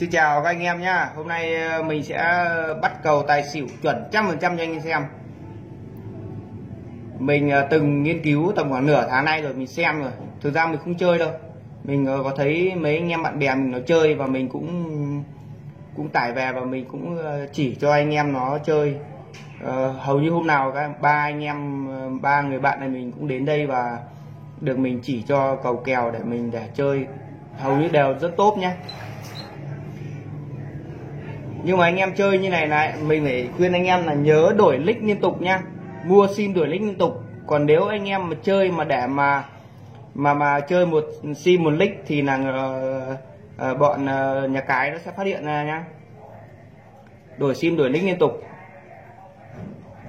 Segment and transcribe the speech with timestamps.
[0.00, 1.10] Xin chào các anh em nhá.
[1.16, 4.62] Hôm nay ờ, mình sẽ ờ, bắt cầu tài xỉu chuẩn trăm phần trăm cho
[4.62, 5.02] anh em xem.
[7.18, 10.10] Mình ờ, từng nghiên cứu tầm khoảng nửa tháng nay rồi mình xem rồi.
[10.40, 11.30] Thực ra mình không chơi đâu.
[11.84, 15.24] Mình có thấy mấy anh em bạn bè mình nó chơi và mình cũng
[15.96, 17.18] cũng tải về và mình cũng
[17.52, 18.96] chỉ cho anh em nó chơi.
[19.64, 21.88] Uh, hầu như hôm nào các ba anh em
[22.22, 23.98] ba người bạn này mình cũng đến đây và
[24.60, 27.06] được mình chỉ cho cầu kèo để mình để chơi
[27.58, 28.76] hầu như đều rất tốt nhá
[31.64, 34.54] nhưng mà anh em chơi như này này mình phải khuyên anh em là nhớ
[34.58, 35.62] đổi nick liên tục nha
[36.04, 37.22] mua sim đổi nick liên tục.
[37.46, 39.44] Còn nếu anh em mà chơi mà để mà
[40.14, 41.04] mà mà chơi một
[41.36, 45.44] sim một nick thì là uh, uh, bọn uh, nhà cái nó sẽ phát hiện
[45.44, 45.84] ra nhá.
[47.36, 48.42] Đổi sim đổi nick liên tục.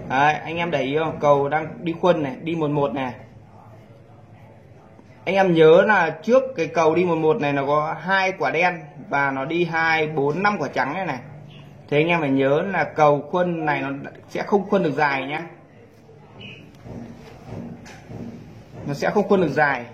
[0.09, 1.19] Đấy, anh em để ý không?
[1.19, 3.13] Cầu đang đi quân này đi một một này.
[5.25, 8.51] Anh em nhớ là trước cái cầu đi một một này nó có hai quả
[8.51, 11.19] đen và nó đi hai bốn năm quả trắng này này
[11.91, 13.89] thế anh em phải nhớ là cầu khuân này nó
[14.29, 15.41] sẽ không khuân được dài nhé,
[18.87, 19.85] nó sẽ không khuân được dài.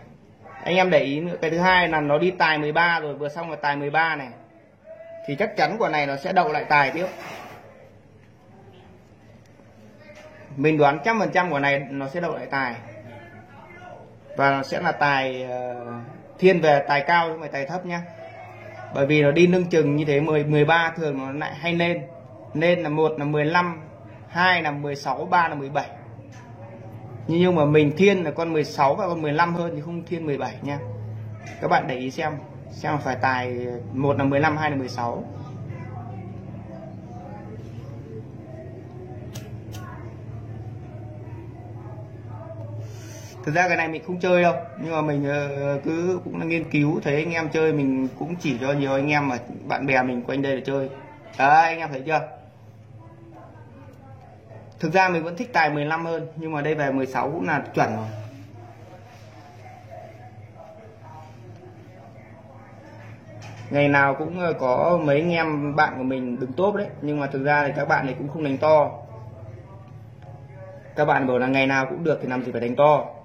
[0.63, 3.29] Anh em để ý nữa cái thứ hai là nó đi tài 13 rồi vừa
[3.29, 4.29] xong là tài 13 này.
[5.27, 7.07] Thì chắc chắn quả này nó sẽ đậu lại tài tiếp.
[10.55, 12.75] Mình đoán trăm phần trăm quả này nó sẽ đậu lại tài.
[14.35, 15.75] Và nó sẽ là tài ờ,
[16.39, 18.01] thiên về tài cao chứ không phải tài thấp nhá
[18.93, 22.01] bởi vì nó đi nâng chừng như thế 10 13 thường nó lại hay lên.
[22.53, 23.81] Nên là một, là 15
[24.27, 25.85] hai là 16 ba là 17
[27.27, 30.55] nhưng mà mình thiên là con 16 và con 15 hơn thì không thiên 17
[30.61, 30.79] nha.
[31.61, 32.33] Các bạn để ý xem
[32.71, 35.23] xem phải tài một là 15 hai là 16
[43.47, 44.55] thực ra cái này mình không chơi đâu.
[44.81, 48.35] Nhưng mà mình ờ, cứ cũng là nghiên cứu, thấy anh em chơi mình cũng
[48.35, 50.89] chỉ cho nhiều anh em mà bạn bè mình quanh đây để chơi.
[51.37, 52.21] Đấy, anh em thấy chưa?
[54.79, 57.63] Thực ra mình vẫn thích tài 15 hơn, nhưng mà đây về 16 cũng là
[57.73, 58.05] chuẩn rồi.
[63.69, 67.19] Ngày nào cũng ờ, có mấy anh em bạn của mình đứng tốt đấy, nhưng
[67.19, 68.91] mà thực ra thì các bạn này cũng không đánh to.
[70.95, 73.16] Các bạn bảo là ngày nào cũng được thì làm gì phải đánh to.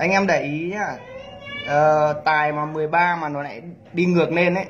[0.00, 0.96] Anh em để ý nhá.
[1.66, 3.62] Ờ, tài mà 13 mà nó lại
[3.92, 4.66] đi ngược lên đấy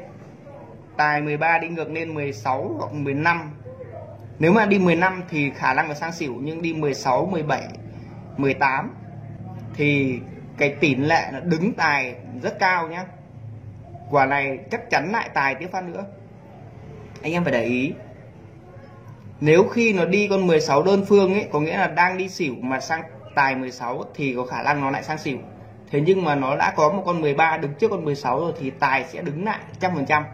[0.97, 3.53] tài 13 đi ngược lên 16 hoặc 15
[4.39, 7.69] nếu mà đi 15 thì khả năng là sang xỉu nhưng đi 16 17
[8.37, 8.95] 18
[9.75, 10.19] thì
[10.59, 13.05] cái tỷ lệ nó đứng tài rất cao nhá.
[14.11, 16.05] Quả này chắc chắn lại tài tiếp phát nữa.
[17.23, 17.93] Anh em phải để ý.
[19.41, 22.55] Nếu khi nó đi con 16 đơn phương ấy có nghĩa là đang đi xỉu
[22.61, 23.03] mà sang
[23.35, 25.39] tài 16 thì có khả năng nó lại sang xỉu.
[25.91, 28.71] Thế nhưng mà nó đã có một con 13 đứng trước con 16 rồi thì
[28.71, 30.25] tài sẽ đứng lại trăm phần trăm.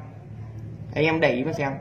[0.95, 1.73] Anh em để ý mà xem.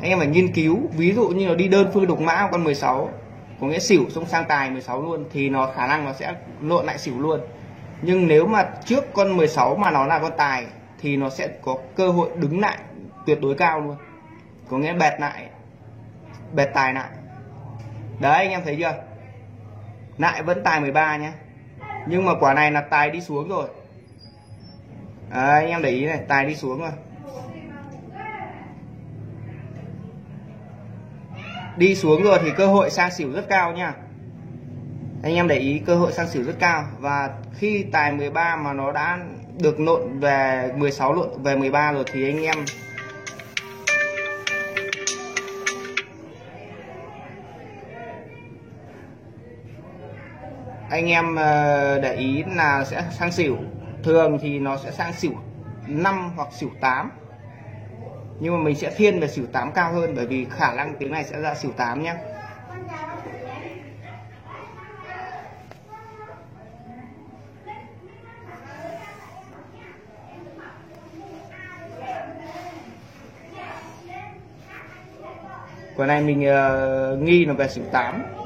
[0.00, 2.64] Anh em phải nghiên cứu, ví dụ như nó đi đơn phương đục mã con
[2.64, 3.10] 16
[3.60, 6.86] có nghĩa xỉu xong sang tài 16 luôn, thì nó khả năng nó sẽ lộn
[6.86, 7.40] lại xỉu luôn.
[8.02, 10.66] Nhưng nếu mà trước con 16 mà nó là con tài,
[11.00, 12.78] thì nó sẽ có cơ hội đứng lại
[13.26, 13.96] tuyệt đối cao luôn.
[14.70, 15.46] Có nghĩa bẹt lại,
[16.54, 17.08] bẹt tài lại.
[18.20, 18.94] Đấy, anh em thấy chưa?
[20.18, 21.32] Lại vẫn tài 13 nhé
[22.06, 23.68] nhưng mà quả này là tài đi xuống rồi.
[25.30, 26.90] À, anh em để ý này tài đi xuống rồi.
[31.76, 33.94] Đi xuống rồi thì cơ hội sang xỉu rất cao nha.
[35.22, 36.84] Anh em để ý cơ hội sang xỉu rất cao.
[36.98, 39.18] Và khi tài 13 mà nó đã
[39.60, 42.64] được lộn về 16 lộn về 13 rồi thì anh em
[50.94, 53.56] anh em ờ, để ý là sẽ sang xỉu.
[54.02, 55.32] Thường thì nó sẽ sang xỉu
[55.86, 57.10] 5 hoặc xỉu 8
[58.40, 61.12] nhưng mà mình sẽ thiên về xỉu 8 cao hơn bởi vì khả năng tiếng
[61.12, 62.14] này sẽ ra xỉu 8 nhé
[75.96, 78.43] quả này mình uh, nghi là về xỉu 8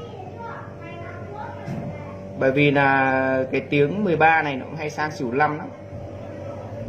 [2.39, 5.67] bởi vì là cái tiếng 13 này nó cũng hay sang xỉu 5 lắm.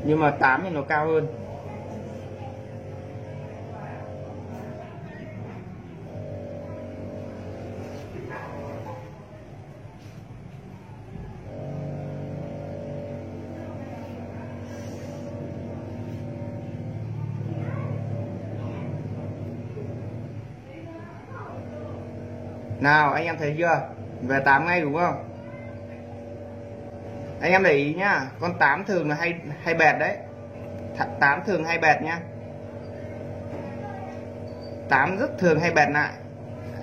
[0.05, 1.26] Nhưng mà 8 thì nó cao hơn.
[22.81, 23.81] Nào, anh em thấy chưa?
[24.23, 25.30] Về 8 ngay đúng không?
[27.40, 30.16] Anh em để ý nhá, con 8 thường là hay hay bẹt đấy.
[30.98, 32.20] Tám 8 thường hay bẹt nhá.
[34.88, 36.12] 8 rất thường hay bẹt lại.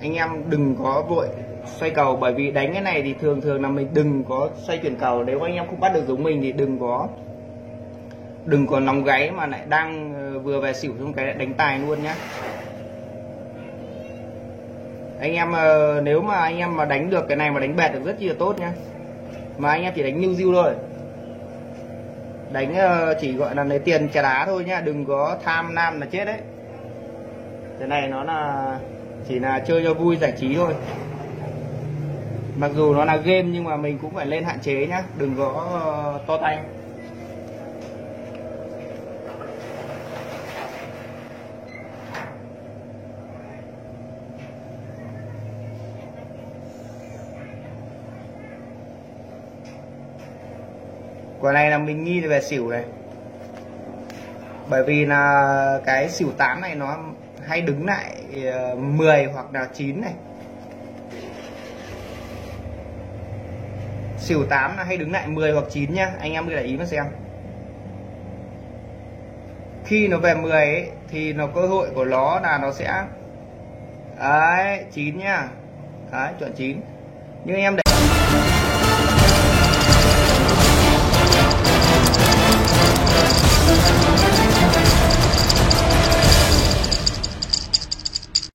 [0.00, 1.28] Anh em đừng có vội
[1.64, 4.78] xoay cầu, bởi vì đánh cái này thì thường thường là mình đừng có xoay
[4.78, 5.24] chuyển cầu.
[5.24, 7.08] Nếu anh em không bắt được giống mình thì đừng có
[8.44, 11.78] đừng có nóng gáy mà lại đang ờ, vừa về xỉu trong cái đánh tài
[11.78, 12.14] luôn nhá.
[15.20, 17.92] Anh em ờ, nếu mà anh em mà đánh được cái này mà đánh bẹt
[17.92, 18.72] được rất chi là tốt nhá
[19.58, 20.74] mà anh em chỉ đánh new diêu thôi.
[22.52, 26.00] Đánh ờ, chỉ gọi là lấy tiền trả đá thôi nhá, đừng có tham nam
[26.00, 26.38] là chết đấy.
[27.78, 28.78] Cái này nó là,
[29.28, 30.74] chỉ là chơi cho vui giải trí thôi.
[32.56, 35.34] Mặc dù nó là game nhưng mà mình cũng phải lên hạn chế nhá, đừng
[35.38, 36.58] có ờ, to tay.
[51.40, 52.84] Quả này là mình nghi về xỉu này.
[54.68, 56.98] Bởi vì là cái xỉu 8 này nó
[57.46, 58.14] hay đứng lại
[58.52, 60.12] ờ, 10 hoặc là 9 này.
[64.18, 66.76] Xỉu 8 là hay đứng lại 10 hoặc 9 nhá anh em cứ để ý
[66.76, 67.04] mà xem.
[69.84, 73.04] Khi nó về 10 ấy, thì nó cơ hội của nó là nó sẽ
[74.18, 75.48] đấy 9 nhá
[76.12, 76.80] đấy chọn 9
[77.44, 77.82] nhưng anh em để